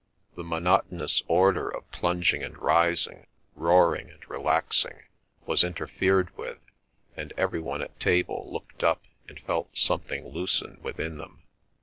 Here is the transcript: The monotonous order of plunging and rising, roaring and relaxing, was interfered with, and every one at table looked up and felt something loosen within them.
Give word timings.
The 0.33 0.43
monotonous 0.43 1.21
order 1.27 1.69
of 1.69 1.91
plunging 1.91 2.41
and 2.41 2.57
rising, 2.57 3.27
roaring 3.53 4.09
and 4.09 4.27
relaxing, 4.27 5.03
was 5.45 5.63
interfered 5.63 6.35
with, 6.35 6.57
and 7.15 7.31
every 7.37 7.61
one 7.61 7.83
at 7.83 7.99
table 7.99 8.47
looked 8.51 8.83
up 8.83 9.03
and 9.29 9.39
felt 9.41 9.77
something 9.77 10.27
loosen 10.29 10.79
within 10.81 11.19
them. 11.19 11.43